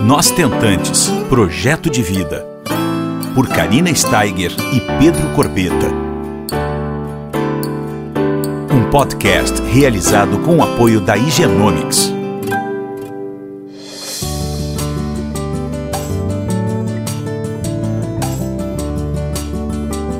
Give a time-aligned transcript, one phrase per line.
[0.00, 2.46] Nós Tentantes Projeto de Vida.
[3.34, 5.88] Por Karina Steiger e Pedro Corbeta.
[8.72, 12.12] Um podcast realizado com o apoio da Higienomics.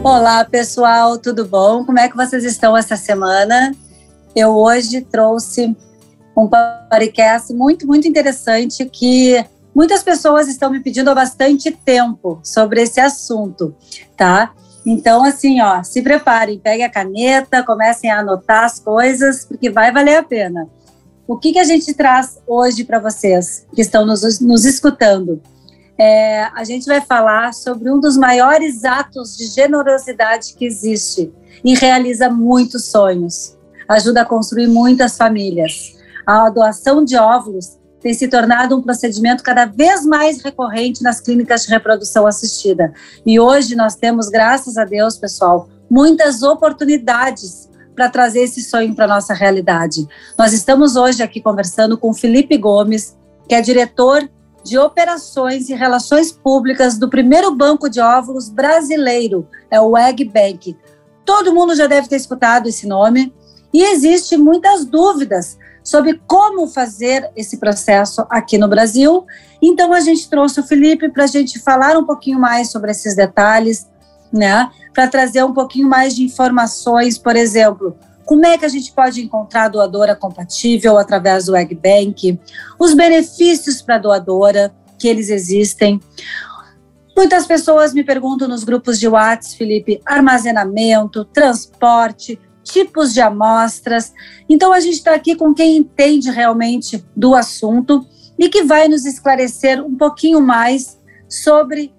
[0.03, 1.85] Olá, pessoal, tudo bom?
[1.85, 3.73] Como é que vocês estão essa semana?
[4.35, 5.77] Eu hoje trouxe
[6.37, 9.45] um podcast muito, muito interessante que
[9.79, 13.73] muitas pessoas estão me pedindo há bastante tempo sobre esse assunto,
[14.17, 14.53] tá?
[14.85, 19.93] Então, assim, ó, se preparem, peguem a caneta, comecem a anotar as coisas, porque vai
[19.93, 20.67] valer a pena.
[21.29, 25.41] O que, que a gente traz hoje para vocês que estão nos, nos escutando?
[25.99, 31.33] é, a gente vai falar sobre um dos maiores atos de generosidade que existe
[31.65, 33.57] e realiza muitos sonhos.
[33.89, 35.97] Ajuda a construir muitas famílias.
[36.25, 41.63] A doação de óvulos tem se tornado um procedimento cada vez mais recorrente nas clínicas
[41.63, 42.93] de reprodução assistida.
[43.27, 49.09] E hoje nós temos, graças a Deus, pessoal, muitas oportunidades para trazer esse sonho para
[49.09, 50.07] nossa realidade.
[50.39, 53.17] Nós estamos hoje aqui conversando com Felipe Gomes,
[53.49, 54.29] que é diretor
[54.63, 60.77] de Operações e Relações Públicas do primeiro banco de óvulos brasileiro, é o Egg Bank.
[61.25, 63.35] Todo mundo já deve ter escutado esse nome
[63.73, 69.25] e existe muitas dúvidas sobre como fazer esse processo aqui no Brasil.
[69.61, 73.17] Então a gente trouxe o Felipe para a gente falar um pouquinho mais sobre esses
[73.17, 73.89] detalhes,
[74.31, 74.71] né?
[74.93, 79.23] Para trazer um pouquinho mais de informações, por exemplo, como é que a gente pode
[79.23, 82.39] encontrar a doadora compatível através do Egg Bank?
[82.79, 85.99] Os benefícios para a doadora, que eles existem.
[87.17, 92.39] Muitas pessoas me perguntam nos grupos de WhatsApp, Felipe, armazenamento, transporte,
[92.69, 94.13] tipos de amostras.
[94.49, 98.07] Então a gente está aqui com quem entende realmente do assunto
[98.39, 101.93] e que vai nos esclarecer um pouquinho mais sobre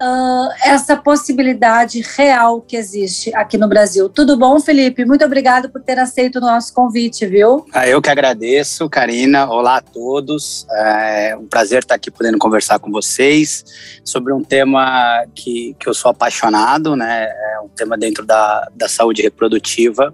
[0.00, 4.08] uh, essa possibilidade real que existe aqui no Brasil.
[4.08, 5.04] Tudo bom, Felipe?
[5.04, 7.64] Muito obrigado por ter aceito o nosso convite, viu?
[7.72, 9.48] Ah, eu que agradeço, Karina.
[9.48, 10.66] Olá a todos.
[10.70, 13.64] É um prazer estar aqui podendo conversar com vocês
[14.04, 17.24] sobre um tema que, que eu sou apaixonado, né?
[17.24, 20.12] É um tema dentro da, da saúde reprodutiva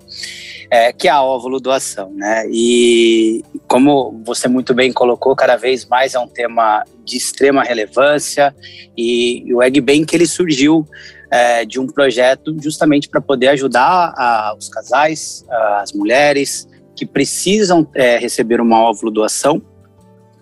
[0.70, 2.44] é, que é a óvulo doação, né?
[2.48, 8.52] E como você muito bem colocou, cada vez mais é um tema de extrema relevância
[8.98, 10.84] e, e o Egg Bank ele surgiu
[11.30, 17.06] é, de um projeto justamente para poder ajudar a, os casais, a, as mulheres que
[17.06, 19.62] precisam é, receber uma óvulo doação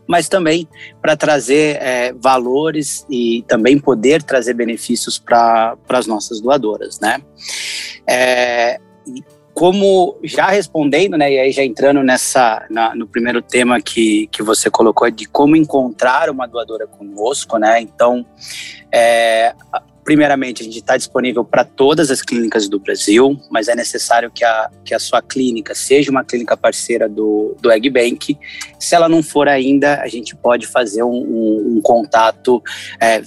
[0.06, 0.66] mas também
[1.02, 7.20] para trazer é, valores e também poder trazer benefícios para as nossas doadoras, né?
[9.58, 14.40] Como já respondendo, né, e aí já entrando nessa na, no primeiro tema que, que
[14.40, 17.80] você colocou de como encontrar uma doadora conosco, né?
[17.80, 18.24] Então,
[18.92, 19.52] é,
[20.04, 24.44] primeiramente a gente está disponível para todas as clínicas do Brasil, mas é necessário que
[24.44, 28.38] a, que a sua clínica seja uma clínica parceira do, do Egg Bank.
[28.78, 32.62] Se ela não for ainda, a gente pode fazer um, um, um contato
[33.00, 33.22] é,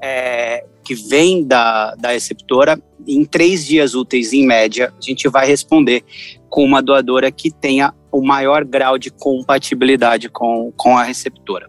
[0.00, 5.44] é, que vem da, da receptora, em três dias úteis, em média, a gente vai
[5.44, 6.04] responder
[6.48, 11.68] com uma doadora que tenha o maior grau de compatibilidade com, com a receptora.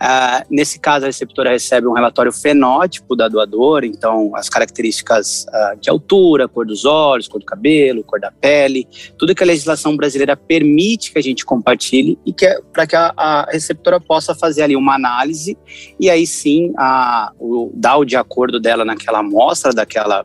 [0.00, 5.78] Uh, nesse caso, a receptora recebe um relatório fenótipo da doadora, então as características uh,
[5.80, 8.86] de altura, cor dos olhos, cor do cabelo, cor da pele,
[9.18, 12.94] tudo que a legislação brasileira permite que a gente compartilhe e que é para que
[12.94, 15.58] a, a, receptora possa fazer ali uma análise
[15.98, 20.24] e aí sim a, o, dar o de acordo dela naquela amostra daquela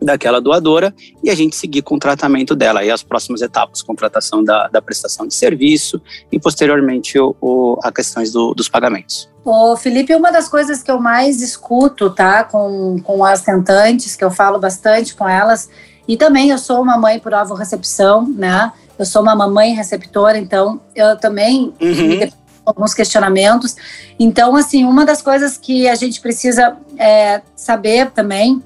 [0.00, 2.84] daquela doadora e a gente seguir com o tratamento dela.
[2.84, 6.00] E as próximas etapas, contratação da, da prestação de serviço
[6.32, 9.28] e posteriormente o, o a questões do, dos pagamentos.
[9.44, 14.24] Ô, Felipe, uma das coisas que eu mais escuto, tá, com, com as tentantes, que
[14.24, 15.70] eu falo bastante com elas,
[16.06, 18.72] e também eu sou uma mãe por ovo recepção, né?
[18.98, 22.30] Eu sou uma mamãe receptora, então eu também uhum.
[22.66, 23.76] alguns questionamentos.
[24.18, 28.62] Então, assim, uma das coisas que a gente precisa é, saber também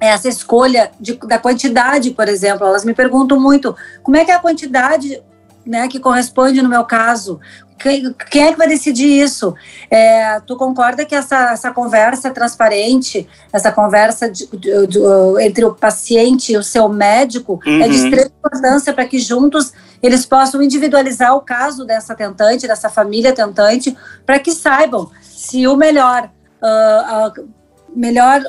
[0.00, 2.66] essa escolha de, da quantidade, por exemplo.
[2.66, 5.22] Elas me perguntam muito como é que é a quantidade
[5.64, 7.38] né, que corresponde no meu caso.
[7.78, 9.54] Quem, quem é que vai decidir isso?
[9.90, 14.98] É, tu concorda que essa, essa conversa transparente, essa conversa de, de, de,
[15.40, 17.82] entre o paciente e o seu médico uhum.
[17.82, 18.04] é de uhum.
[18.04, 23.96] extrema importância para que juntos eles possam individualizar o caso dessa tentante, dessa família tentante,
[24.26, 26.30] para que saibam se o melhor
[26.62, 27.48] uh, uh,
[27.94, 28.42] melhor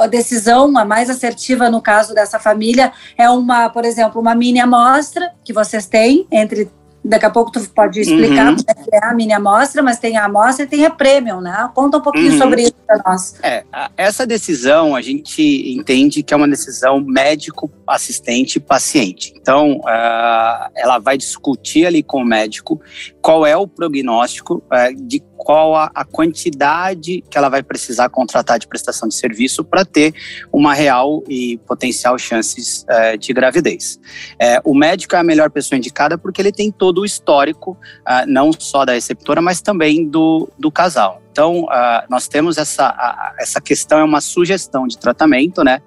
[0.00, 4.60] a decisão, a mais assertiva no caso dessa família é uma, por exemplo, uma mini
[4.60, 6.70] amostra que vocês têm entre
[7.02, 8.56] Daqui a pouco tu pode explicar uhum.
[8.56, 11.70] como é, é a mini amostra, mas tem a amostra e tem a premium, né?
[11.74, 12.38] Conta um pouquinho uhum.
[12.38, 13.36] sobre isso para nós.
[13.42, 13.64] É,
[13.96, 19.32] essa decisão a gente entende que é uma decisão médico-assistente-paciente.
[19.34, 22.78] Então, uh, ela vai discutir ali com o médico
[23.22, 28.58] qual é o prognóstico uh, de qual a, a, quantidade que ela vai precisar contratar
[28.58, 30.12] de prestação de serviço para ter
[30.52, 33.98] uma real e potencial chances é, de gravidez.
[34.38, 37.70] É, o médico é a melhor pessoa indicada porque ele tem todo o histórico,
[38.02, 41.22] uh, não só da receptora, mas também do, do casal.
[41.32, 45.80] Então, uh, nós temos essa, essa questão, é uma sugestão de tratamento, né?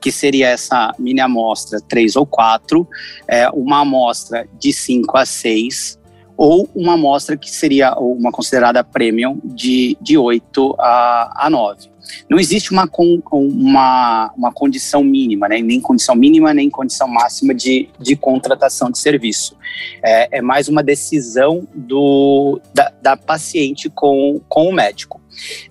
[0.00, 2.86] Que seria essa mini amostra 3 ou 4,
[3.26, 5.97] é, uma amostra de 5 a 6,
[6.38, 11.90] ou uma amostra que seria uma considerada premium de, de 8 a, a 9.
[12.30, 12.88] Não existe uma,
[13.32, 15.60] uma, uma condição mínima, né?
[15.60, 19.56] nem condição mínima, nem condição máxima de, de contratação de serviço.
[20.02, 25.20] É, é mais uma decisão do, da, da paciente com, com o médico.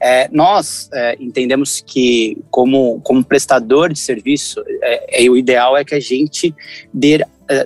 [0.01, 5.83] É, nós é, entendemos que, como, como prestador de serviço, é, é, o ideal é
[5.83, 6.53] que a gente
[6.93, 7.25] dê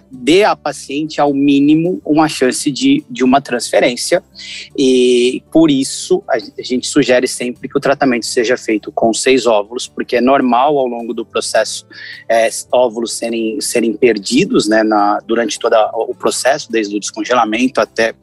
[0.09, 4.23] dê à paciente, ao mínimo, uma chance de, de uma transferência.
[4.77, 9.87] E por isso, a gente sugere sempre que o tratamento seja feito com seis óvulos,
[9.87, 11.85] porque é normal ao longo do processo
[12.29, 18.13] é, óvulos serem, serem perdidos né, na, durante todo o processo, desde o descongelamento até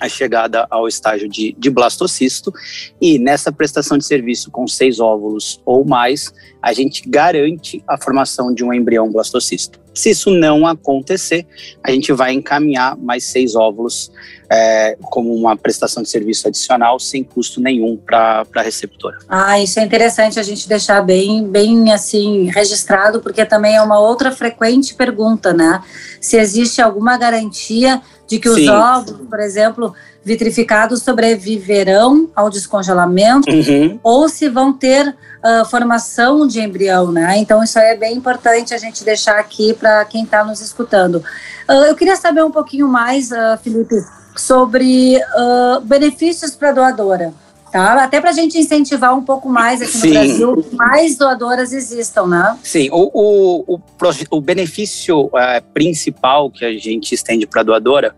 [0.00, 2.52] a chegada ao estágio de, de blastocisto
[3.00, 8.54] e nessa prestação de serviço com seis óvulos ou mais, a gente garante a formação
[8.54, 9.80] de um embrião blastocisto.
[9.98, 11.44] Se isso não acontecer,
[11.82, 14.12] a gente vai encaminhar mais seis óvulos
[14.50, 19.18] é, como uma prestação de serviço adicional sem custo nenhum para a receptora.
[19.28, 23.98] Ah, isso é interessante a gente deixar bem, bem assim registrado, porque também é uma
[23.98, 25.82] outra frequente pergunta, né?
[26.20, 28.68] Se existe alguma garantia de que os Sim.
[28.68, 29.94] óvulos, por exemplo,
[30.28, 33.98] vitrificados sobreviverão ao descongelamento uhum.
[34.02, 37.38] ou se vão ter uh, formação de embrião, né?
[37.38, 41.16] Então isso aí é bem importante a gente deixar aqui para quem está nos escutando.
[41.66, 43.94] Uh, eu queria saber um pouquinho mais, uh, Felipe,
[44.36, 45.18] sobre
[45.84, 47.32] benefícios para a doadora.
[47.70, 48.02] Tá?
[48.02, 50.12] Até para a gente incentivar um pouco mais aqui no Sim.
[50.12, 52.58] Brasil, mais doadoras existam, né?
[52.62, 53.80] Sim, o, o, o,
[54.30, 58.16] o benefício é, principal que a gente estende para a doadora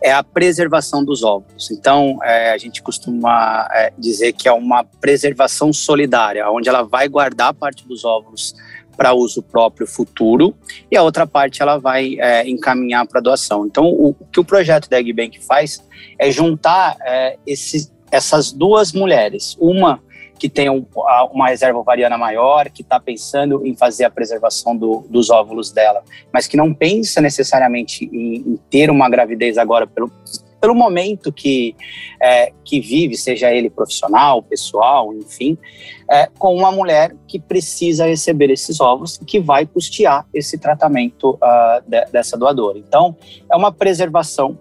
[0.00, 1.70] é a preservação dos óvulos.
[1.70, 7.08] Então, é, a gente costuma é, dizer que é uma preservação solidária, onde ela vai
[7.08, 8.54] guardar parte dos óvulos
[8.96, 10.54] para uso próprio futuro
[10.90, 13.66] e a outra parte ela vai é, encaminhar para doação.
[13.66, 15.82] Então, o, o, que o projeto da Egg Bank faz
[16.18, 20.00] é juntar é, esses essas duas mulheres, uma
[20.38, 20.84] que tem um,
[21.32, 26.02] uma reserva ovariana maior, que está pensando em fazer a preservação do, dos óvulos dela,
[26.32, 30.10] mas que não pensa necessariamente em, em, ter uma gravidez agora pelo,
[30.60, 31.76] pelo momento que,
[32.20, 35.56] é, que vive, seja ele profissional, pessoal, enfim,
[36.10, 41.34] é, com uma mulher que precisa receber esses ovos e que vai custear esse tratamento
[41.34, 42.78] uh, de, dessa doadora.
[42.78, 43.16] Então,
[43.48, 44.58] é uma preservação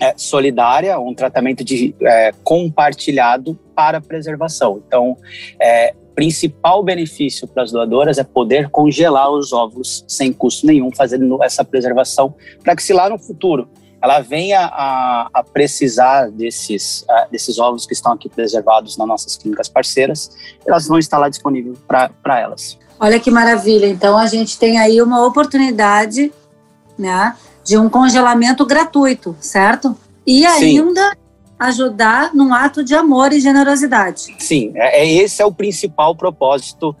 [0.00, 4.82] é, solidária, um tratamento de, é, compartilhado para preservação.
[4.86, 5.16] Então,
[5.60, 11.42] é, principal benefício para as doadoras é poder congelar os óvulos sem custo nenhum, fazendo
[11.42, 12.34] essa preservação,
[12.64, 13.68] para que se lá no futuro
[14.02, 19.36] ela venha a, a precisar desses, uh, desses óvulos que estão aqui preservados nas nossas
[19.36, 20.30] clínicas parceiras,
[20.66, 22.78] elas vão estar lá disponíveis para elas.
[22.98, 23.86] Olha que maravilha!
[23.86, 26.32] Então a gente tem aí uma oportunidade,
[26.98, 27.36] né,
[27.66, 29.96] de um congelamento gratuito, certo?
[30.24, 31.16] E ainda Sim.
[31.58, 34.36] ajudar num ato de amor e generosidade.
[34.38, 36.94] Sim, é, é esse é o principal propósito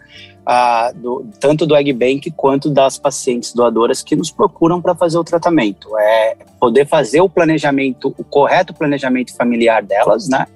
[0.44, 5.18] ah, do, tanto do Egg Bank quanto das pacientes doadoras que nos procuram para fazer
[5.18, 5.96] o tratamento.
[5.98, 10.46] É poder fazer o planejamento, o correto planejamento familiar delas, né?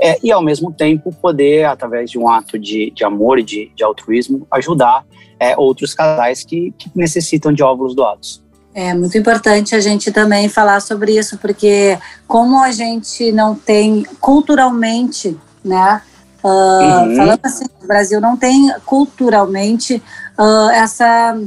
[0.00, 3.70] É, e ao mesmo tempo poder, através de um ato de, de amor e de,
[3.76, 5.04] de altruísmo, ajudar
[5.38, 8.42] é, outros casais que, que necessitam de óvulos doados.
[8.72, 14.04] É muito importante a gente também falar sobre isso, porque como a gente não tem
[14.20, 16.00] culturalmente, né,
[16.42, 17.16] Uh, uhum.
[17.16, 20.02] Falando assim, o Brasil não tem culturalmente
[20.38, 21.38] uh, essa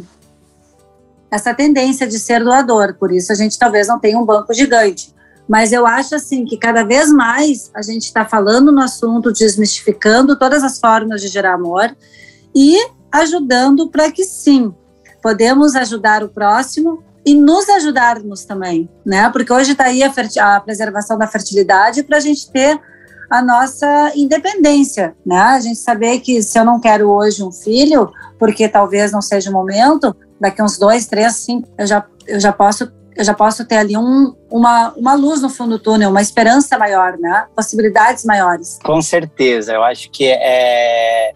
[1.32, 5.12] essa tendência de ser doador, por isso a gente talvez não tenha um banco gigante.
[5.50, 10.38] Mas eu acho assim que cada vez mais a gente está falando no assunto, desmistificando
[10.38, 11.96] todas as formas de gerar amor
[12.56, 12.78] e
[13.12, 14.72] ajudando para que sim,
[15.24, 19.30] podemos ajudar o próximo e nos ajudarmos também, né?
[19.30, 20.12] Porque hoje está aí a,
[20.56, 22.80] a preservação da fertilidade para a gente ter
[23.30, 25.40] a nossa independência, né?
[25.40, 29.50] A gente saber que se eu não quero hoje um filho, porque talvez não seja
[29.50, 33.64] o momento, daqui uns dois, três, cinco, eu já, eu já posso eu já posso
[33.66, 37.46] ter ali um, uma, uma luz no fundo do túnel, uma esperança maior, né?
[37.56, 38.80] Possibilidades maiores.
[38.84, 41.34] Com certeza, eu acho que é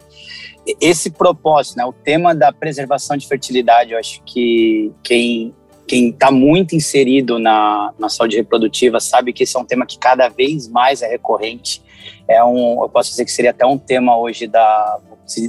[0.82, 1.86] esse propósito, né?
[1.86, 5.56] O tema da preservação de fertilidade, eu acho que quem
[5.88, 9.98] quem está muito inserido na, na saúde reprodutiva sabe que esse é um tema que
[9.98, 11.82] cada vez mais é recorrente.
[12.27, 15.00] É um, eu posso dizer que seria até um tema hoje da,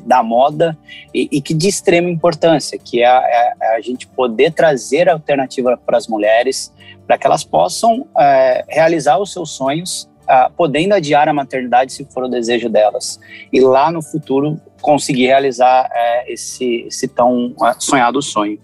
[0.04, 0.78] da moda
[1.12, 5.08] e, e que de extrema importância, que é a, é, é a gente poder trazer
[5.08, 6.72] alternativa para as mulheres,
[7.06, 10.08] para que elas possam é, realizar os seus sonhos,
[10.56, 13.18] podendo adiar a maternidade se for o desejo delas.
[13.52, 18.58] E lá no futuro conseguir realizar é, esse, esse tão sonhado sonho.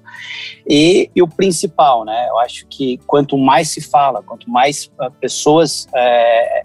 [0.69, 2.27] E, e, o principal, né?
[2.29, 6.65] Eu acho que quanto mais se fala, quanto mais uh, pessoas é,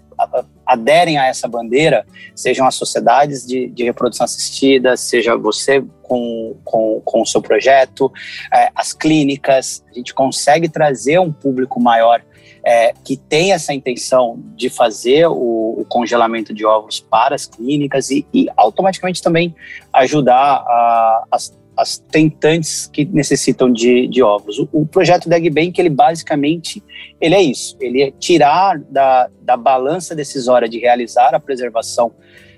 [0.64, 7.00] aderem a essa bandeira, sejam as sociedades de, de reprodução assistida, seja você com, com,
[7.04, 8.10] com o seu projeto,
[8.54, 12.22] é, as clínicas, a gente consegue trazer um público maior
[12.64, 18.10] é, que tem essa intenção de fazer o, o, congelamento de ovos para as clínicas
[18.10, 19.54] e, e automaticamente também
[19.92, 24.58] ajudar a, as as tentantes que necessitam de, de ovos.
[24.58, 26.82] O, o projeto da Bank, ele basicamente,
[27.18, 32.12] ele é isso, ele é tirar da, da balança decisória de realizar a preservação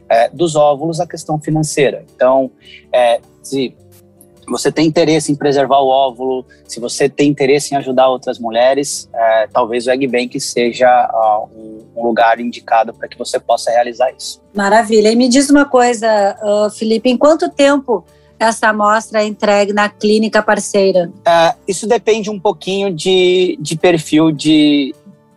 [0.08, 2.04] é, dos óvulos a questão financeira.
[2.14, 2.50] Então,
[2.92, 3.76] é, se
[4.48, 9.08] você tem interesse em preservar o óvulo, se você tem interesse em ajudar outras mulheres,
[9.14, 13.70] é, talvez o Egg Bank seja uh, um, um, lugar indicado para que você possa
[13.70, 14.42] realizar isso.
[14.54, 15.10] Maravilha.
[15.10, 18.04] E me diz uma coisa, uh, Felipe, em quanto tempo
[18.38, 21.10] essa amostra é entregue na clínica parceira?
[21.18, 24.92] Uh, isso depende um pouquinho de, de perfil de,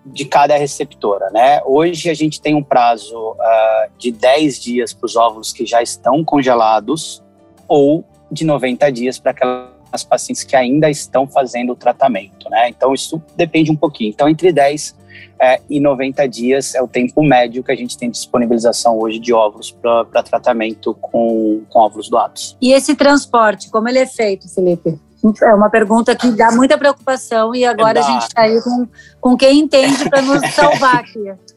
[0.06, 1.62] de cada receptora, né?
[1.66, 5.84] Hoje a gente tem um prazo uh, de 10 dias para os óvulos que já
[5.84, 7.24] estão congelados
[7.68, 12.70] ou de 90 dias para aquelas pacientes que ainda estão fazendo o tratamento, né?
[12.70, 14.10] Então isso depende um pouquinho.
[14.10, 14.96] Então entre 10
[15.40, 19.20] é, e 90 dias é o tempo médio que a gente tem de disponibilização hoje
[19.20, 22.58] de óvulos para tratamento com, com óvulos doados.
[22.62, 25.00] E esse transporte, como ele é feito, Felipe?
[25.42, 28.88] É uma pergunta que dá muita preocupação e agora é a gente está aí com,
[29.20, 31.34] com quem entende para nos salvar aqui.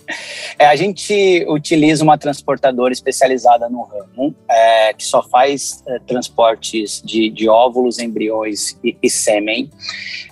[0.58, 7.02] É, a gente utiliza uma transportadora especializada no ramo, é, que só faz é, transportes
[7.04, 9.70] de, de, óvulos, embriões e, e sêmen.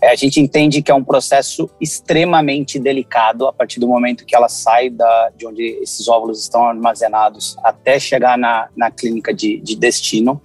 [0.01, 4.35] É, a gente entende que é um processo extremamente delicado a partir do momento que
[4.35, 9.61] ela sai da, de onde esses óvulos estão armazenados até chegar na, na clínica de,
[9.61, 10.41] de destino.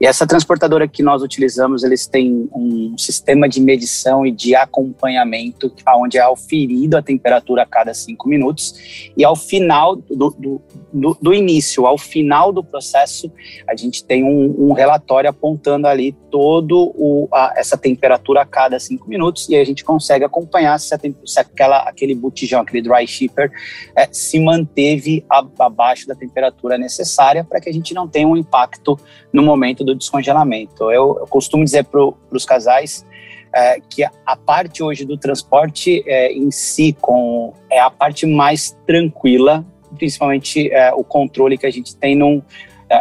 [0.00, 5.72] E essa transportadora que nós utilizamos, eles têm um sistema de medição e de acompanhamento,
[5.96, 8.67] onde é auferido a temperatura a cada cinco minutos
[9.16, 13.30] E ao final do, do, do, do início ao final do processo,
[13.68, 18.78] a gente tem um, um relatório apontando ali todo o, a, essa temperatura a cada
[18.78, 23.06] cinco minutos e a gente consegue acompanhar se, a, se aquela, aquele botijão, aquele dry
[23.06, 23.50] shipper,
[23.96, 28.36] é, se manteve a, abaixo da temperatura necessária para que a gente não tenha um
[28.36, 28.98] impacto
[29.32, 30.90] no momento do descongelamento.
[30.90, 33.06] Eu, eu costumo dizer para os casais
[33.54, 38.76] é, que a parte hoje do transporte é, em si com, é a parte mais
[38.86, 39.64] tranquila,
[39.96, 42.42] principalmente é, o controle que a gente tem num,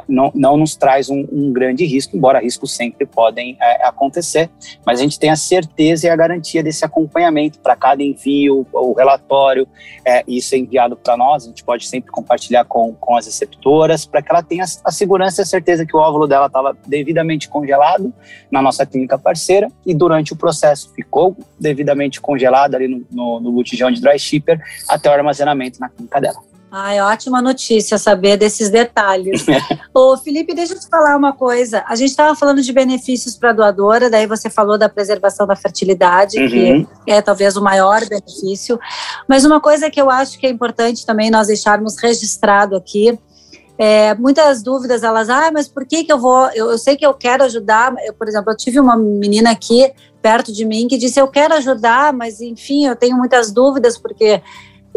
[0.07, 4.49] não, não nos traz um, um, grande risco, embora riscos sempre podem é, acontecer,
[4.85, 8.93] mas a gente tem a certeza e a garantia desse acompanhamento para cada envio, o
[8.93, 9.67] relatório,
[10.05, 14.05] é, isso é enviado para nós, a gente pode sempre compartilhar com, com as receptoras,
[14.05, 17.47] para que ela tenha a segurança e a certeza que o óvulo dela estava devidamente
[17.47, 18.13] congelado
[18.51, 23.51] na nossa clínica parceira e durante o processo ficou devidamente congelado ali no, no, no
[23.51, 26.56] botijão de dry shipper até o armazenamento na clínica dela.
[26.69, 29.45] Ai, ótima notícia saber desses detalhes.
[29.93, 31.83] Ô, Felipe, deixa eu te falar uma coisa.
[31.87, 35.55] A gente estava falando de benefícios para a doadora, daí você falou da preservação da
[35.55, 36.49] fertilidade, uhum.
[36.49, 38.77] que é talvez o maior benefício.
[39.27, 43.17] Mas uma coisa que eu acho que é importante também nós deixarmos registrado aqui
[43.77, 47.05] é, muitas dúvidas, elas, ah, mas por que que eu vou, eu, eu sei que
[47.05, 50.97] eu quero ajudar, eu, por exemplo, eu tive uma menina aqui perto de mim que
[50.97, 54.41] disse, eu quero ajudar, mas enfim, eu tenho muitas dúvidas, porque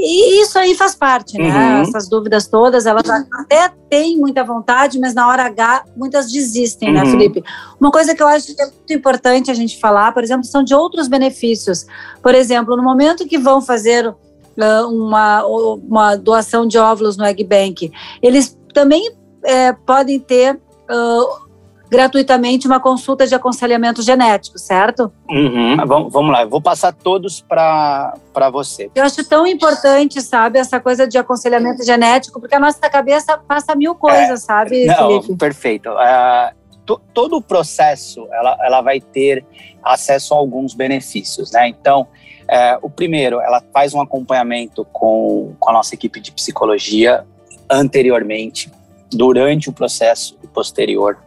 [0.02, 1.76] e isso aí faz parte, né?
[1.76, 1.82] Uhum.
[1.82, 7.00] Essas dúvidas todas, elas até têm muita vontade, mas na hora H muitas desistem, né,
[7.00, 7.06] uhum.
[7.06, 7.44] né, Felipe?
[7.78, 10.62] Uma coisa que eu acho que é muito importante a gente falar, por exemplo, são
[10.62, 11.86] de outros benefícios.
[12.22, 17.44] Por exemplo, no momento que vão fazer uh, uma, uma doação de óvulos no Egg
[17.44, 17.92] Bank,
[18.22, 19.12] eles também
[19.44, 21.49] é, podem ter uh,
[21.90, 25.12] gratuitamente uma consulta de aconselhamento genético, certo?
[25.28, 25.76] Uhum.
[25.84, 28.14] Vamos, vamos lá, eu vou passar todos para
[28.52, 28.88] você.
[28.94, 33.74] Eu acho tão importante, sabe, essa coisa de aconselhamento genético, porque a nossa cabeça passa
[33.74, 35.36] mil coisas, é, sabe, não, Felipe?
[35.36, 35.90] Perfeito.
[35.90, 39.44] Uh, todo o processo, ela, ela vai ter
[39.82, 41.68] acesso a alguns benefícios, né?
[41.68, 42.06] Então,
[42.48, 47.26] é, o primeiro, ela faz um acompanhamento com, com a nossa equipe de psicologia
[47.68, 48.70] anteriormente,
[49.12, 51.18] durante o processo e posterior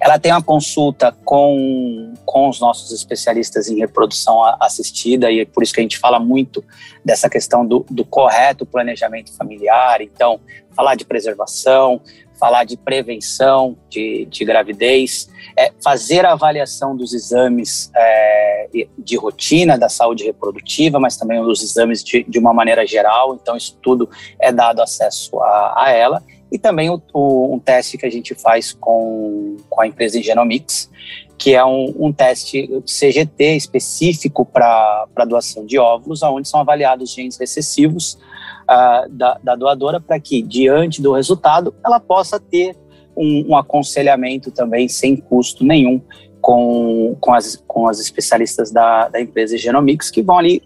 [0.00, 5.62] ela tem uma consulta com, com os nossos especialistas em reprodução assistida, e é por
[5.62, 6.64] isso que a gente fala muito
[7.04, 10.00] dessa questão do, do correto planejamento familiar.
[10.00, 10.40] Então,
[10.74, 12.00] falar de preservação,
[12.42, 19.78] falar de prevenção de, de gravidez, é, fazer a avaliação dos exames é, de rotina
[19.78, 23.38] da saúde reprodutiva, mas também os exames de, de uma maneira geral.
[23.40, 26.20] Então, isso tudo é dado acesso a, a ela
[26.52, 30.90] e também o, o, um teste que a gente faz com, com a empresa Genomics,
[31.38, 37.38] que é um, um teste CGT específico para doação de óvulos, onde são avaliados genes
[37.38, 38.18] recessivos
[38.64, 42.76] uh, da, da doadora para que, diante do resultado, ela possa ter
[43.16, 46.02] um, um aconselhamento também sem custo nenhum
[46.38, 50.62] com, com, as, com as especialistas da, da empresa Genomics, que vão ali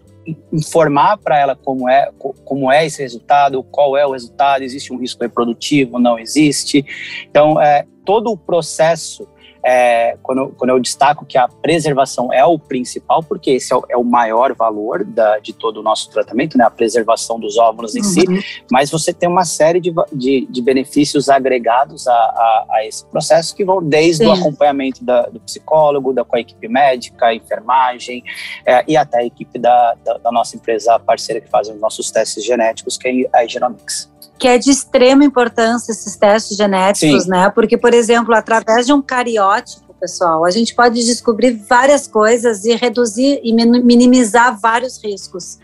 [0.51, 2.11] informar para ela como é,
[2.43, 6.85] como é esse resultado, qual é o resultado, existe um risco reprodutivo, não existe.
[7.29, 9.27] Então, é, todo o processo
[9.67, 13.75] é, quando, eu, quando eu destaco que a preservação é o principal, porque esse é
[13.75, 17.57] o, é o maior valor da, de todo o nosso tratamento, né, a preservação dos
[17.57, 18.05] óvulos em uhum.
[18.05, 18.25] si,
[18.71, 23.53] mas você tem uma série de, de, de benefícios agregados a, a, a, esse processo
[23.53, 24.29] que vão desde Sim.
[24.29, 28.23] o acompanhamento da, do psicólogo, da, com a equipe médica, enfermagem
[28.65, 32.09] é, e até a equipe da, da, da nossa empresa parceira que faz os nossos
[32.09, 37.29] testes genéticos, que é a Genomics que é de extrema importância esses testes genéticos, Sim.
[37.29, 37.49] né?
[37.49, 42.75] Porque, por exemplo, através de um cariótipo, pessoal, a gente pode descobrir várias coisas e
[42.75, 45.57] reduzir e minimizar vários riscos.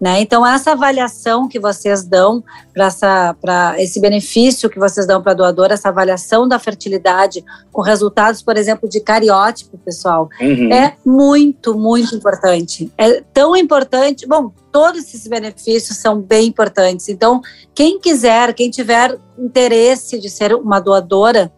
[0.00, 0.22] Né?
[0.22, 5.74] Então, essa avaliação que vocês dão para esse benefício que vocês dão para a doadora,
[5.74, 10.72] essa avaliação da fertilidade com resultados, por exemplo, de cariótipo, pessoal, uhum.
[10.72, 12.90] é muito, muito importante.
[12.96, 17.10] É tão importante, bom, todos esses benefícios são bem importantes.
[17.10, 17.42] Então,
[17.74, 21.52] quem quiser, quem tiver interesse de ser uma doadora,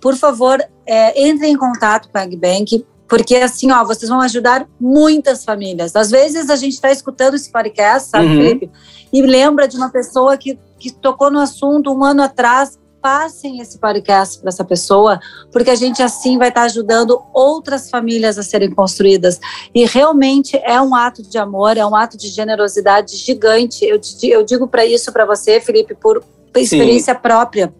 [0.00, 4.66] por favor, é, entre em contato com a AgBank, porque assim, ó, vocês vão ajudar
[4.80, 5.94] muitas famílias.
[5.94, 8.36] Às vezes a gente está escutando esse podcast, sabe, uhum.
[8.36, 8.70] Felipe?
[9.12, 12.78] E lembra de uma pessoa que, que tocou no assunto um ano atrás.
[13.02, 15.20] Passem esse podcast para essa pessoa,
[15.52, 19.38] porque a gente assim vai estar tá ajudando outras famílias a serem construídas.
[19.74, 23.84] E realmente é um ato de amor, é um ato de generosidade gigante.
[23.84, 26.24] Eu, eu digo para isso para você, Felipe, por
[26.56, 27.20] experiência Sim.
[27.20, 27.74] própria.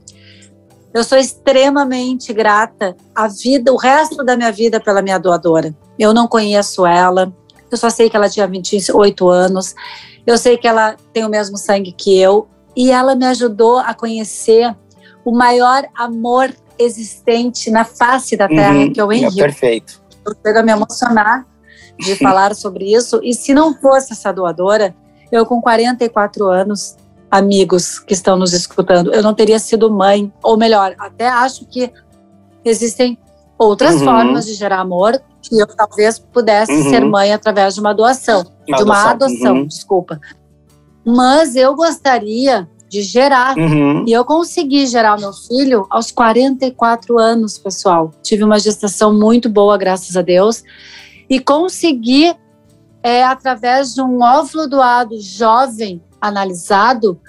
[0.95, 5.75] Eu sou extremamente grata a vida, o resto da minha vida pela minha doadora.
[5.99, 7.33] Eu não conheço ela,
[7.71, 9.75] Eu só sei que ela tinha 28 anos.
[10.27, 12.47] Eu sei que ela tem o mesmo sangue que eu.
[12.77, 14.77] E ela me ajudou a conhecer
[15.25, 19.41] o maior amor existente na face da Terra, uhum, que é o Henrique.
[19.41, 20.03] É perfeito.
[20.27, 21.47] Eu chego a me emocionar
[21.99, 23.21] de falar sobre isso.
[23.23, 24.95] E se não fosse essa doadora,
[25.31, 26.97] eu com 44 anos,
[27.33, 31.91] amigos que estão nos escutando, eu não teria sido mãe, ou melhor, até acho que
[32.63, 33.19] existem
[33.59, 34.05] outras uhum.
[34.05, 36.91] formas de gerar amor que eu talvez pudesse uhum.
[36.91, 39.67] ser mãe através de uma doação, uma de uma adoção, adoção uhum.
[39.67, 40.21] desculpa.
[41.07, 43.57] Mas eu gostaria de gerar.
[43.57, 44.05] Uhum.
[44.07, 48.11] E eu consegui gerar meu filho aos 44 anos, pessoal.
[48.23, 50.63] Tive uma gestação muito boa, graças a Deus.
[51.31, 52.37] E consegui,
[53.03, 57.21] é, através de um óvulo doado jovem, analisado,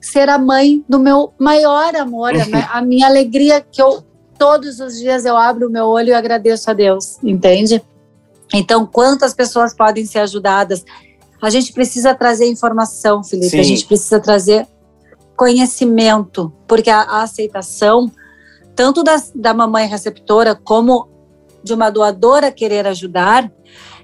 [0.00, 2.32] ser a mãe do meu maior amor,
[2.72, 4.02] a minha alegria que eu
[4.38, 7.82] todos os dias eu abro o meu olho e agradeço a Deus, entende?
[8.52, 10.84] Então, quantas pessoas podem ser ajudadas?
[11.40, 13.50] A gente precisa trazer informação, Felipe.
[13.50, 13.60] Sim.
[13.60, 14.66] A gente precisa trazer
[15.34, 18.10] conhecimento, porque a, a aceitação,
[18.74, 21.08] tanto da, da mamãe receptora como
[21.62, 23.50] de uma doadora querer ajudar,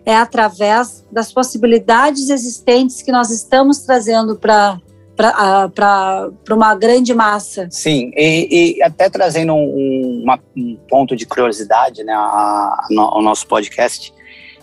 [0.05, 4.81] é através das possibilidades existentes que nós estamos trazendo para
[5.15, 7.69] para uma grande massa.
[7.71, 13.23] Sim, e, e até trazendo um, uma, um, ponto de curiosidade né, a, a, ao
[13.23, 14.13] nosso podcast,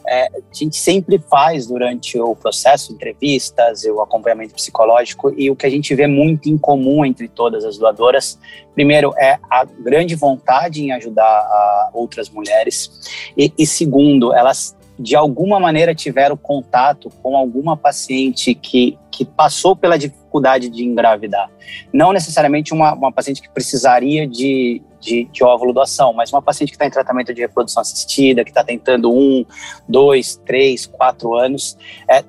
[0.08, 5.67] é, a gente sempre faz durante o processo entrevistas, o acompanhamento psicológico e o que
[5.67, 8.39] a gente vê muito em comum entre todas as doadoras,
[8.73, 12.89] primeiro é a grande vontade em ajudar outras mulheres
[13.38, 19.74] e, e segundo, elas de alguma maneira tiveram contato com alguma paciente que, que passou
[19.74, 21.50] pela dificuldade de engravidar.
[21.94, 26.72] Não necessariamente uma, uma paciente que precisaria de, de, de óvulo doação, mas uma paciente
[26.72, 29.46] que está em tratamento de reprodução assistida, que está tentando um,
[29.88, 31.78] dois, três, quatro anos.
[32.10, 32.24] É,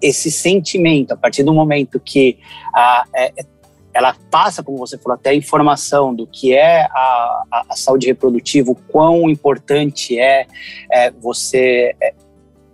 [0.00, 2.38] esse sentimento, a partir do momento que
[2.72, 3.32] a, é,
[3.98, 8.06] ela passa, como você falou, até a informação do que é a, a, a saúde
[8.06, 10.46] reprodutiva, o quão importante é,
[10.90, 12.14] é você é,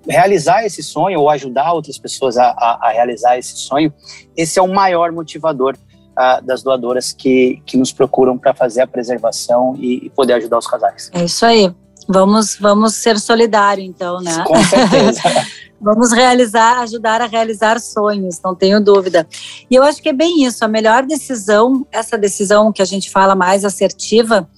[0.06, 3.90] realizar esse sonho ou ajudar outras pessoas a, a, a, realizar esse sonho,
[4.36, 5.78] esse é o maior motivador
[6.10, 10.58] uh, das doadoras que, que nos procuram para fazer a preservação e, e poder ajudar
[10.58, 11.10] os casais.
[11.14, 11.74] É isso aí.
[12.06, 14.44] Vamos, vamos ser solidários, então, né?
[14.46, 15.22] Com certeza.
[15.80, 19.26] Vamos realizar, ajudar a realizar sonhos, não tenho dúvida.
[19.70, 20.64] E eu acho que é bem isso.
[20.64, 24.48] A melhor decisão, essa decisão que a gente fala mais assertiva,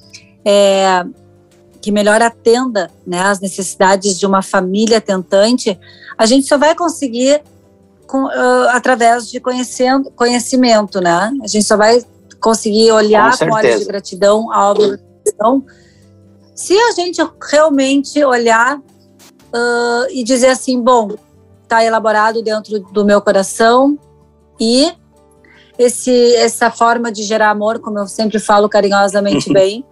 [0.44, 1.04] é
[1.80, 5.78] que melhor atenda né, as necessidades de uma família tentante,
[6.18, 7.42] a gente só vai conseguir
[8.08, 11.32] com, uh, através de conhecendo, conhecimento, né?
[11.42, 12.04] A gente só vai
[12.40, 15.00] conseguir olhar com, com olhos de gratidão a obra
[16.56, 18.80] se a gente realmente olhar
[19.54, 21.10] uh, e dizer assim, bom,
[21.62, 23.98] está elaborado dentro do meu coração
[24.58, 24.92] e
[25.78, 29.84] esse, essa forma de gerar amor, como eu sempre falo carinhosamente bem,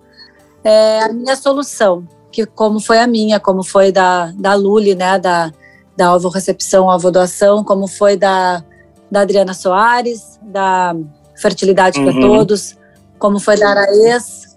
[0.62, 5.18] é a minha solução, que como foi a minha, como foi da, da Luli, né,
[5.18, 5.52] da,
[5.96, 8.64] da Alvo Recepção, Alvo Doação, como foi da,
[9.10, 10.94] da Adriana Soares, da
[11.36, 12.04] Fertilidade uhum.
[12.04, 12.76] para Todos,
[13.18, 14.56] como foi da Araês,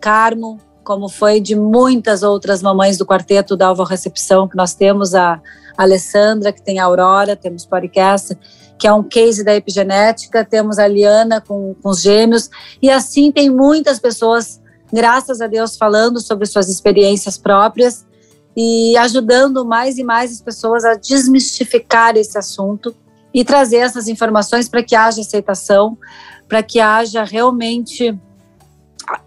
[0.00, 5.14] Carmo, como foi de muitas outras mamães do quarteto da Alva Recepção, que nós temos
[5.14, 5.40] a
[5.76, 8.36] Alessandra, que tem a Aurora, temos podcast,
[8.78, 13.30] que é um case da epigenética, temos a Liana com, com os gêmeos, e assim
[13.30, 14.60] tem muitas pessoas,
[14.92, 18.04] graças a Deus, falando sobre suas experiências próprias
[18.56, 22.94] e ajudando mais e mais as pessoas a desmistificar esse assunto
[23.32, 25.96] e trazer essas informações para que haja aceitação,
[26.48, 28.18] para que haja realmente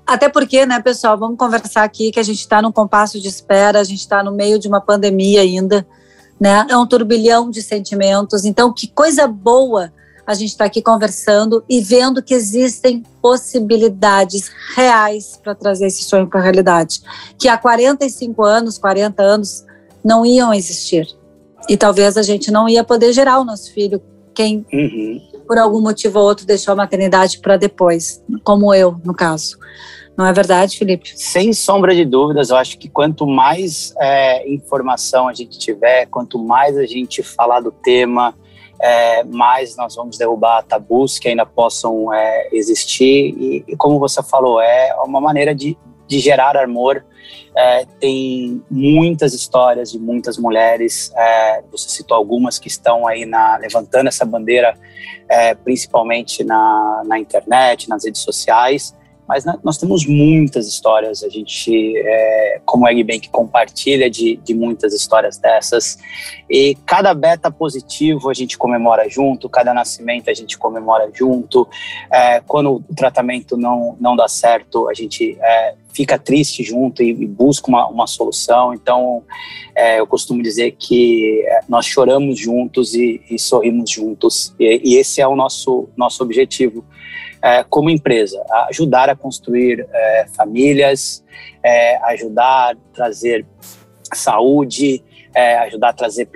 [0.05, 3.79] até porque, né, pessoal, vamos conversar aqui que a gente está num compasso de espera,
[3.79, 5.85] a gente está no meio de uma pandemia ainda,
[6.39, 6.65] né?
[6.69, 8.45] É um turbilhão de sentimentos.
[8.45, 9.91] Então, que coisa boa
[10.25, 16.27] a gente está aqui conversando e vendo que existem possibilidades reais para trazer esse sonho
[16.27, 17.01] para a realidade,
[17.37, 19.63] que há 45 anos, 40 anos
[20.03, 21.07] não iam existir.
[21.69, 24.01] E talvez a gente não ia poder gerar o nosso filho,
[24.33, 29.13] quem uhum por algum motivo ou outro deixou a maternidade para depois, como eu, no
[29.13, 29.57] caso.
[30.17, 31.11] Não é verdade, Felipe?
[31.15, 36.39] Sem sombra de dúvidas, eu acho que quanto mais é, informação a gente tiver, quanto
[36.39, 38.33] mais a gente falar do tema,
[38.81, 43.35] é, mais nós vamos derrubar tabus que ainda possam é, existir.
[43.37, 45.77] E, e, como você falou, é uma maneira de,
[46.07, 47.05] de gerar amor
[47.57, 53.57] é, tem muitas histórias de muitas mulheres, é, você citou algumas que estão aí na,
[53.57, 54.77] levantando essa bandeira,
[55.29, 58.93] é, principalmente na, na internet, nas redes sociais,
[59.27, 61.23] mas né, nós temos muitas histórias.
[61.23, 65.97] A gente, é, como Eggbank, compartilha de, de muitas histórias dessas.
[66.49, 71.67] E cada beta positivo a gente comemora junto, cada nascimento a gente comemora junto.
[72.11, 77.09] É, quando o tratamento não, não dá certo, a gente é, fica triste junto e,
[77.09, 78.73] e busca uma, uma solução.
[78.73, 79.23] Então,
[79.73, 84.53] é, eu costumo dizer que é, nós choramos juntos e, e sorrimos juntos.
[84.59, 86.85] E, e, esse é o nosso, nosso objetivo
[87.69, 91.23] como empresa: ajudar a construir é, famílias,
[91.63, 93.45] é, ajudar a trazer
[94.13, 95.03] saúde,
[95.33, 96.29] é, ajudar a trazer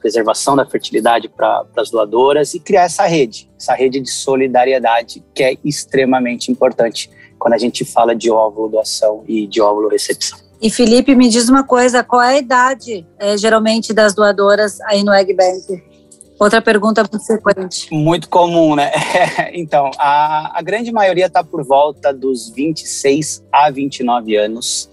[0.00, 5.42] preservação da fertilidade para as doadoras e criar essa rede, essa rede de solidariedade que
[5.42, 10.46] é extremamente importante quando a gente fala de óvulo doação e de óvulo recepção.
[10.60, 15.02] E Felipe, me diz uma coisa, qual é a idade é, geralmente das doadoras aí
[15.04, 15.95] no Egg Bank?
[16.38, 17.92] Outra pergunta consequente.
[17.92, 18.92] Muito comum, né?
[19.54, 24.90] então, a, a grande maioria está por volta dos 26 a 29 anos,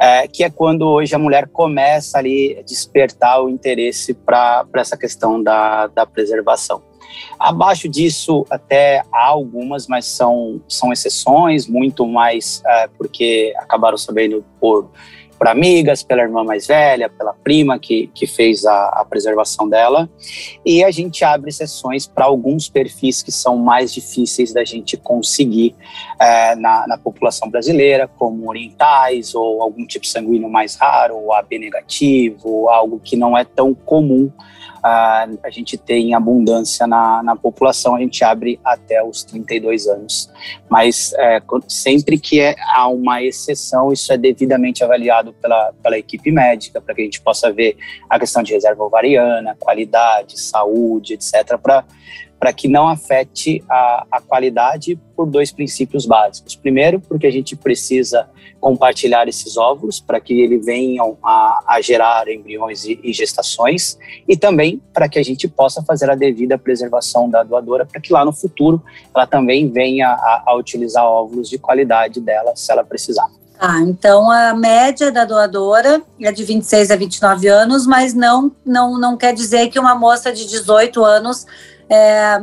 [0.00, 4.96] é, que é quando hoje a mulher começa ali a despertar o interesse para essa
[4.96, 6.80] questão da, da preservação.
[7.38, 14.44] Abaixo disso, até há algumas, mas são, são exceções, muito mais é, porque acabaram sabendo
[14.60, 14.90] por,
[15.38, 20.08] por amigas, pela irmã mais velha, pela prima que, que fez a, a preservação dela.
[20.64, 25.74] E a gente abre sessões para alguns perfis que são mais difíceis da gente conseguir
[26.18, 31.58] é, na, na população brasileira, como orientais ou algum tipo sanguíneo mais raro, ou AB
[31.58, 34.30] negativo, algo que não é tão comum
[34.86, 40.30] a, a gente tem abundância na, na população, a gente abre até os 32 anos.
[40.70, 46.30] Mas é, sempre que é, há uma exceção, isso é devidamente avaliado pela, pela equipe
[46.30, 47.76] médica, para que a gente possa ver
[48.08, 51.84] a questão de reserva ovariana, qualidade, saúde, etc., para
[52.38, 56.54] para que não afete a, a, qualidade por dois princípios básicos.
[56.54, 58.28] Primeiro, porque a gente precisa
[58.60, 64.36] compartilhar esses óvulos para que eles venham a, a gerar embriões e, e, gestações, e
[64.36, 68.24] também para que a gente possa fazer a devida preservação da doadora, para que lá
[68.24, 68.82] no futuro
[69.14, 73.28] ela também venha a, a utilizar óvulos de qualidade dela, se ela precisar.
[73.58, 78.98] Ah, então a média da doadora é de 26 a 29 anos, mas não, não,
[78.98, 81.46] não quer dizer que uma moça de 18 anos
[81.88, 82.42] é,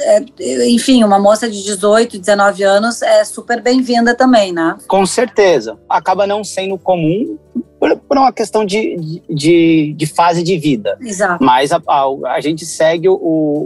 [0.00, 4.76] é, enfim, uma moça de 18, 19 anos é super bem-vinda também, né?
[4.86, 5.78] Com certeza.
[5.88, 7.36] Acaba não sendo comum
[7.78, 10.96] por, por uma questão de, de, de, fase de vida.
[11.00, 11.42] Exato.
[11.44, 13.14] Mas a, a, a gente segue o,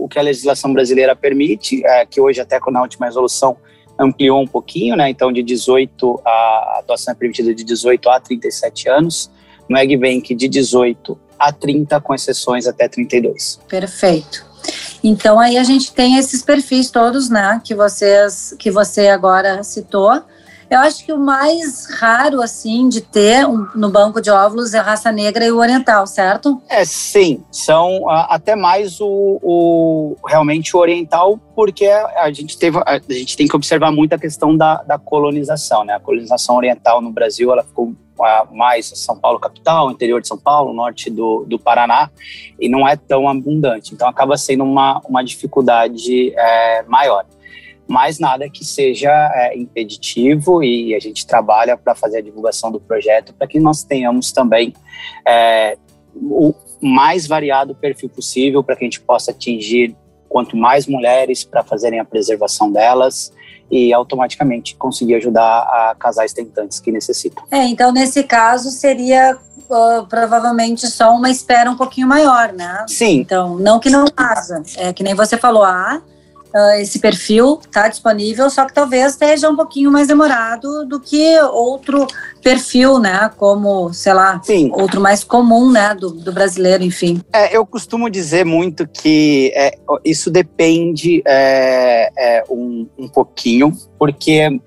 [0.04, 3.56] o, que a legislação brasileira permite, é, que hoje até na última resolução
[3.98, 5.10] ampliou um pouquinho, né?
[5.10, 9.30] Então, de 18 a, a doação é permitida de 18 a 37 anos.
[9.68, 13.60] No EggBank, de 18 a 30, com exceções até 32.
[13.68, 14.47] Perfeito.
[15.02, 20.22] Então aí a gente tem esses perfis todos, né, que vocês que você agora citou.
[20.70, 24.78] Eu acho que o mais raro, assim, de ter um, no banco de óvulos é
[24.78, 26.60] a raça negra e o oriental, certo?
[26.68, 27.42] É, sim.
[27.50, 33.34] São uh, até mais o, o, realmente o oriental, porque a gente, teve, a gente
[33.34, 35.94] tem que observar muito a questão da, da colonização, né?
[35.94, 37.94] A colonização oriental no Brasil, ela ficou
[38.50, 42.10] mais São Paulo capital, interior de São Paulo, norte do, do Paraná,
[42.60, 43.94] e não é tão abundante.
[43.94, 47.24] Então acaba sendo uma, uma dificuldade é, maior.
[47.88, 52.78] Mas nada que seja é, impeditivo e a gente trabalha para fazer a divulgação do
[52.78, 54.74] projeto para que nós tenhamos também
[55.26, 55.76] é,
[56.14, 59.96] o mais variado perfil possível para que a gente possa atingir
[60.28, 63.32] quanto mais mulheres para fazerem a preservação delas
[63.70, 67.44] e automaticamente conseguir ajudar a casais tentantes que necessitam.
[67.50, 69.36] É, então nesse caso seria
[69.68, 72.84] uh, provavelmente só uma espera um pouquinho maior, né?
[72.88, 73.18] Sim.
[73.18, 76.00] Então, não que não haja, é que nem você falou, ah,
[76.54, 81.38] uh, esse perfil está disponível, só que talvez esteja um pouquinho mais demorado do que
[81.40, 82.06] outro
[82.42, 83.30] perfil, né?
[83.36, 84.70] Como, sei lá, Sim.
[84.72, 85.94] outro mais comum, né?
[85.94, 87.20] Do, do brasileiro, enfim.
[87.32, 94.60] É, eu costumo dizer muito que é, isso depende é, é, um, um pouquinho, porque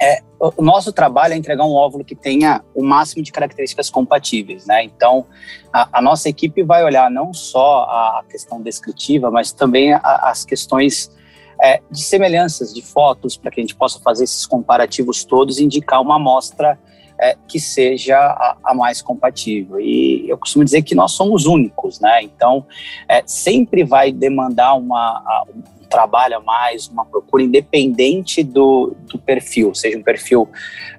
[0.00, 4.64] é, o nosso trabalho é entregar um óvulo que tenha o máximo de características compatíveis,
[4.64, 4.82] né?
[4.82, 5.26] Então,
[5.70, 10.00] a, a nossa equipe vai olhar não só a, questão descritiva, mas também a,
[10.30, 11.14] as questões
[11.62, 15.64] é, de semelhanças de fotos, para que a gente possa fazer esses comparativos todos e
[15.64, 16.78] indicar uma amostra
[17.20, 19.78] é, que seja a, a, mais compatível.
[19.78, 22.22] E eu costumo dizer que nós somos únicos, né?
[22.22, 22.64] Então,
[23.06, 25.44] é, sempre vai demandar uma,
[25.90, 30.48] trabalha mais, uma procura independente do, do perfil, seja um perfil,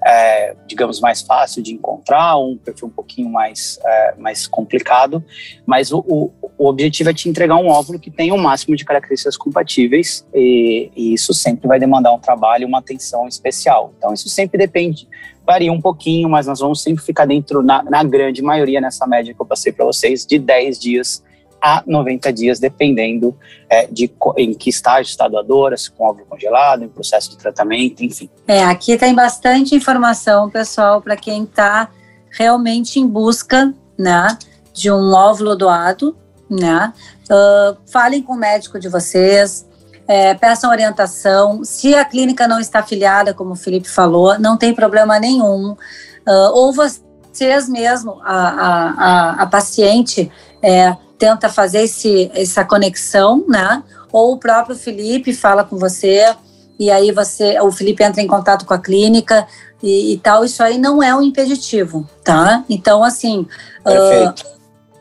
[0.06, 5.24] é, digamos, mais fácil de encontrar, ou um perfil um pouquinho mais, é, mais complicado,
[5.66, 8.76] mas o, o, o objetivo é te entregar um óvulo que tenha o um máximo
[8.76, 13.94] de características compatíveis e, e, isso sempre vai demandar um trabalho, uma atenção especial.
[13.98, 15.08] Então isso sempre depende,
[15.46, 19.34] varia um pouquinho, mas nós vamos sempre ficar dentro, na, na grande maioria, nessa média
[19.34, 21.24] que eu passei para vocês, de 10 dias
[21.62, 23.38] a 90 dias, dependendo
[23.70, 27.38] é, de em que estágio está a doadora, se com óvulo congelado, em processo de
[27.38, 28.30] tratamento, enfim.
[28.48, 31.90] É, aqui tem bastante informação, pessoal, para quem está
[32.32, 34.38] realmente em busca, né,
[34.74, 36.18] de um óvulo doado,
[36.50, 36.92] né?
[37.30, 39.66] Uh, falem com o médico de vocês,
[40.08, 41.64] é, peçam orientação.
[41.64, 45.72] Se a clínica não está afiliada, como o Felipe falou, não tem problema nenhum.
[45.72, 50.30] Uh, ou vocês mesmo, a, a, a, a paciente,
[50.62, 53.84] é, tenta fazer esse, essa conexão, né?
[54.12, 56.36] Ou o próprio Felipe fala com você
[56.80, 59.46] e aí você, o Felipe entra em contato com a clínica
[59.84, 60.44] e, e tal.
[60.44, 62.66] Isso aí não é um impeditivo, tá?
[62.68, 63.42] Então, assim,
[63.86, 64.34] uh,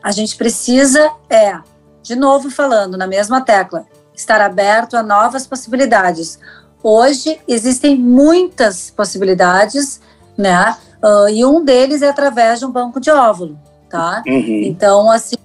[0.03, 1.57] a gente precisa é,
[2.03, 6.37] de novo falando na mesma tecla, estar aberto a novas possibilidades.
[6.83, 9.99] Hoje existem muitas possibilidades,
[10.37, 10.77] né?
[11.03, 13.57] Uh, e um deles é através de um banco de óvulo,
[13.89, 14.21] tá?
[14.27, 14.61] Uhum.
[14.65, 15.40] Então, assim,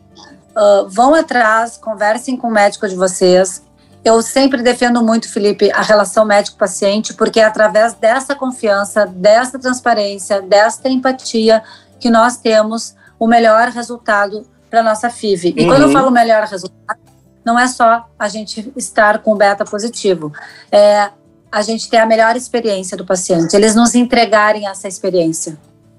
[0.56, 3.62] Uh, vão atrás, conversem com o médico de vocês.
[4.02, 10.40] Eu sempre defendo muito, Felipe, a relação médico-paciente, porque é através dessa confiança, dessa transparência,
[10.40, 11.62] dessa empatia
[12.00, 15.54] que nós temos o melhor resultado para nossa FIV.
[15.56, 15.68] E uhum.
[15.68, 15.92] quando eu uhum.
[15.92, 17.00] falo melhor resultado,
[17.44, 20.32] não é só a gente estar com beta positivo,
[20.72, 21.10] é
[21.50, 25.56] a gente ter a melhor experiência do paciente, eles nos entregarem essa experiência.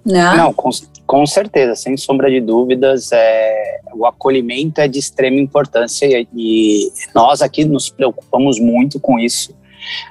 [0.08, 0.38] Né?
[0.38, 0.70] Não, com,
[1.06, 6.90] com certeza, sem sombra de dúvidas, é, o acolhimento é de extrema importância e, e
[7.14, 9.54] nós aqui nos preocupamos muito com isso.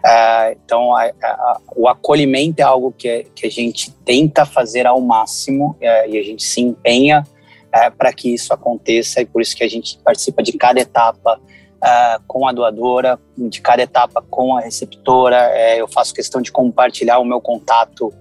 [0.05, 5.01] É, então, a, a, o acolhimento é algo que, que a gente tenta fazer ao
[5.01, 7.27] máximo é, e a gente se empenha
[7.73, 11.41] é, para que isso aconteça e por isso que a gente participa de cada etapa
[11.83, 15.39] é, com a doadora, de cada etapa com a receptora.
[15.55, 18.13] É, eu faço questão de compartilhar o meu contato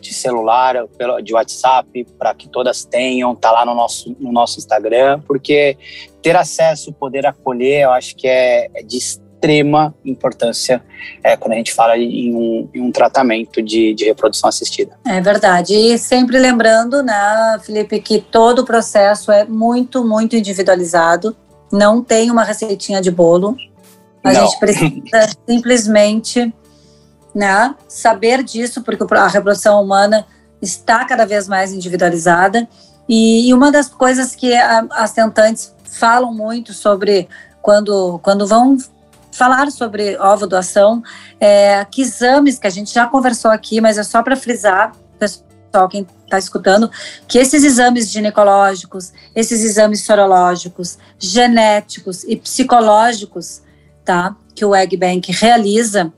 [0.00, 0.86] de celular,
[1.22, 5.76] de WhatsApp, para que todas tenham, tá lá no nosso, no nosso Instagram, porque
[6.22, 8.96] ter acesso, poder acolher, eu acho que é, é de
[9.40, 10.82] extrema importância
[11.24, 14.98] é, quando a gente fala em um, em um tratamento de, de, reprodução assistida.
[15.06, 15.74] É verdade.
[15.74, 21.34] E sempre lembrando, né, Felipe, que todo o processo é muito, muito individualizado.
[21.72, 23.56] Não tem uma receitinha de bolo.
[24.22, 24.42] A Não.
[24.42, 26.52] gente precisa simplesmente
[27.34, 27.74] né?
[27.88, 30.26] Saber disso, porque a reprodução humana
[30.60, 32.68] está cada vez mais individualizada.
[33.08, 37.28] E, uma das coisas que as tentantes falam muito sobre
[37.60, 38.76] quando, quando vão
[39.32, 41.02] falar sobre ovo doação,
[41.40, 45.88] é, que exames que a gente já conversou aqui, mas é só para frisar, pessoal,
[45.88, 46.90] quem está escutando,
[47.26, 53.62] que esses exames ginecológicos, esses exames sorológicos, genéticos e psicológicos,
[54.04, 56.12] tá, que o Egg Bank realiza,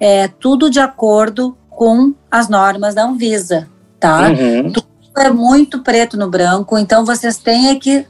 [0.00, 4.28] é tudo de acordo com as normas da Anvisa, tá?
[4.28, 4.72] Uhum.
[4.72, 8.06] Tudo é muito preto no branco, então vocês têm que,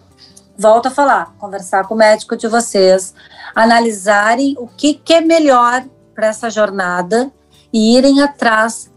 [0.57, 3.15] volto a falar, conversar com o médico de vocês,
[3.55, 7.31] analisarem o que, que é melhor para essa jornada
[7.73, 8.91] e irem atrás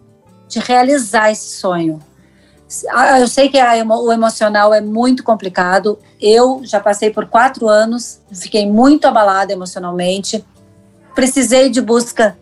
[0.48, 2.00] de realizar esse sonho.
[2.90, 6.00] Ah, eu sei que a, o emocional é muito complicado.
[6.22, 10.46] Eu já passei por quatro anos, fiquei muito abalada emocionalmente.
[11.14, 12.38] Precisei de busca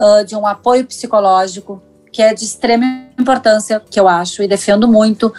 [0.00, 2.84] uh, de um apoio psicológico, que é de extrema
[3.18, 5.32] importância, que eu acho, e defendo muito.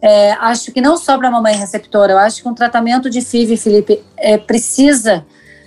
[0.00, 3.20] É, acho que não só para a mamãe receptora, eu acho que um tratamento de
[3.20, 5.24] FIV, Felipe, é, precisa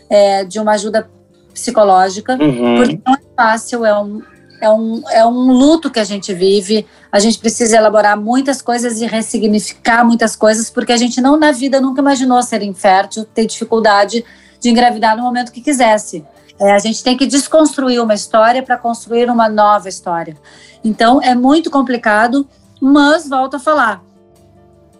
[0.10, 1.10] é, de uma ajuda
[1.54, 2.78] psicológica, uhum.
[2.78, 4.22] porque não é fácil, é um,
[4.62, 9.02] é, um, é um luto que a gente vive, a gente precisa elaborar muitas coisas
[9.02, 13.46] e ressignificar muitas coisas, porque a gente não na vida nunca imaginou ser infértil, ter
[13.46, 14.24] dificuldade
[14.60, 16.24] de engravidar no momento que quisesse.
[16.62, 20.38] É, a gente tem que desconstruir uma história para construir uma nova história.
[20.84, 22.48] Então, é muito complicado,
[22.80, 24.04] mas volto a falar: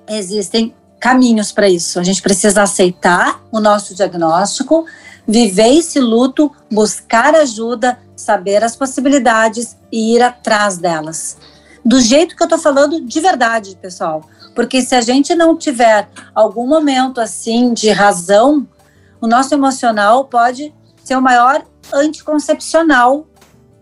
[0.10, 2.00] existem caminhos para isso.
[2.00, 4.88] A gente precisa aceitar o nosso diagnóstico,
[5.28, 11.38] viver esse luto, buscar ajuda, saber as possibilidades e ir atrás delas.
[11.86, 14.24] Do jeito que eu estou falando de verdade, pessoal.
[14.56, 18.68] Porque se a gente não tiver algum momento assim de razão,
[19.20, 20.74] o nosso emocional pode
[21.12, 21.62] ser o maior
[21.94, 23.28] anticoncepcional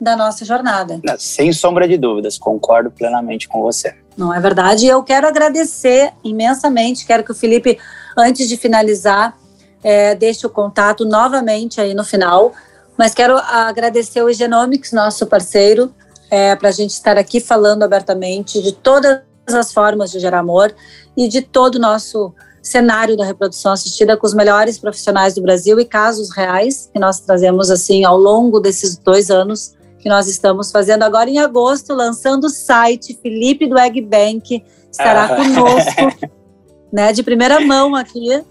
[0.02, 1.00] da nossa jornada.
[1.20, 3.94] Sem sombra de dúvidas, concordo plenamente com você.
[4.18, 4.88] Não é verdade?
[4.88, 7.78] Eu quero agradecer imensamente, quero que o Felipe,
[8.18, 9.38] antes de finalizar,
[9.84, 12.52] é, deixe o contato novamente aí no final,
[12.98, 15.94] mas quero agradecer o Genomics, nosso parceiro,
[16.32, 20.74] é, para a gente estar aqui falando abertamente de todas as formas de gerar amor
[21.16, 22.34] e de todo o nosso
[22.70, 27.20] cenário da reprodução assistida com os melhores profissionais do Brasil e casos reais que nós
[27.20, 32.46] trazemos assim ao longo desses dois anos que nós estamos fazendo agora em agosto, lançando
[32.46, 35.36] o site Felipe do Egg Bank estará ah.
[35.36, 36.30] conosco,
[36.92, 38.42] né, de primeira mão aqui.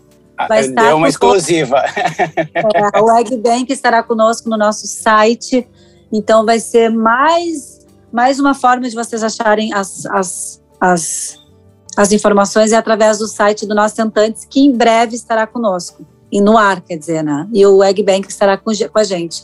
[0.48, 1.82] Vai estar Deu uma exclusiva.
[2.54, 5.66] É, o Egg Bank estará conosco no nosso site,
[6.12, 7.78] então vai ser mais
[8.12, 11.38] mais uma forma de vocês acharem as, as, as
[11.98, 16.06] as informações é através do site do Nós Tentantes, que em breve estará conosco.
[16.30, 17.48] E no ar, quer dizer, né?
[17.52, 19.42] E o Egg Bank estará com, com a gente.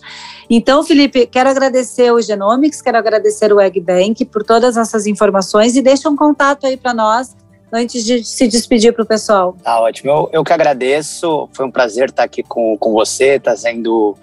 [0.49, 5.75] Então, Felipe, quero agradecer o Genomics, quero agradecer o Egg Bank por todas essas informações
[5.75, 7.35] e deixa um contato aí para nós
[7.73, 9.57] antes de se despedir para o pessoal.
[9.61, 10.13] Tá ótimo.
[10.13, 11.49] Eu, eu que agradeço.
[11.53, 14.17] Foi um prazer estar aqui com, com você, trazendo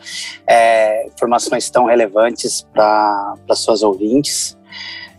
[0.48, 4.58] é, informações tão relevantes para suas ouvintes.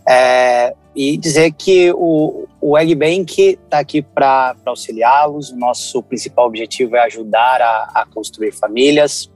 [0.09, 5.51] É, e dizer que o, o Egg Bank está aqui para auxiliá-los.
[5.51, 9.31] O nosso principal objetivo é ajudar a, a construir famílias.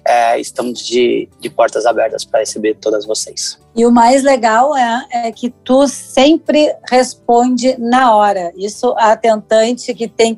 [0.07, 3.62] É, estamos de, de portas abertas para receber todas vocês.
[3.75, 8.53] E o mais legal é, é que tu sempre responde na hora.
[8.55, 10.37] Isso a tentante que tem,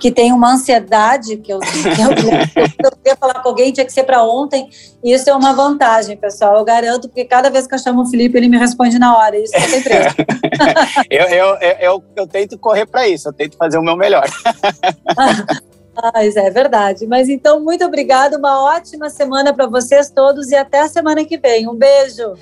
[0.00, 3.92] que tem uma ansiedade, que eu, que eu, eu, queria falar com alguém, tinha que
[3.92, 4.68] ser para ontem.
[5.04, 6.56] Isso é uma vantagem, pessoal.
[6.56, 9.38] Eu garanto, porque cada vez que eu chamo o Felipe, ele me responde na hora.
[9.38, 9.94] Isso é sempre
[11.10, 14.28] eu, eu, eu, eu, eu tento correr para isso, eu tento fazer o meu melhor.
[15.94, 17.06] Mas é verdade.
[17.06, 18.38] Mas então, muito obrigada.
[18.38, 21.68] Uma ótima semana para vocês todos e até a semana que vem.
[21.68, 22.34] Um beijo.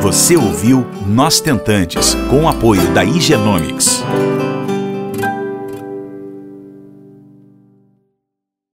[0.00, 4.02] Você ouviu Nós Tentantes, com o apoio da Igenomics.